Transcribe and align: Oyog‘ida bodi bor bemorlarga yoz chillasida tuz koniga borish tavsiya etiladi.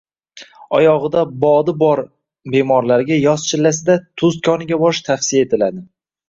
Oyog‘ida 0.77 1.19
bodi 1.43 1.75
bor 1.83 2.01
bemorlarga 2.55 3.19
yoz 3.27 3.45
chillasida 3.51 3.99
tuz 4.23 4.41
koniga 4.49 4.81
borish 4.87 5.05
tavsiya 5.11 5.47
etiladi. 5.49 5.87